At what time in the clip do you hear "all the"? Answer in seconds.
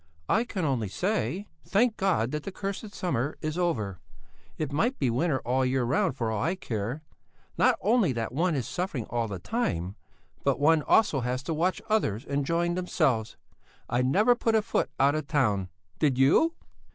5.41-5.67, 9.11-9.37